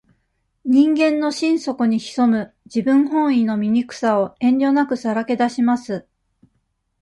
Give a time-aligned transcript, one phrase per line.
[0.65, 6.07] 人間の心底に潜む、自分本位の醜さを、遠慮なくさらけ出します。